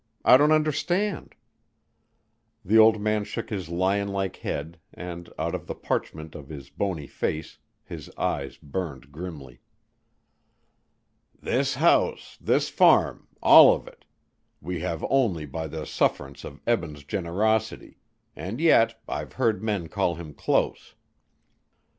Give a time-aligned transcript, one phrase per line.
[0.25, 1.35] I don't understand."
[2.65, 6.71] The old man shook his lion like head and, out of the parchment of his
[6.71, 9.61] bony face, his eyes burned grimly.
[11.39, 14.03] "This house this farm all of it
[14.59, 17.99] we have only by the sufferance of Eben's generosity,
[18.35, 20.95] and yet I've heard men call him close."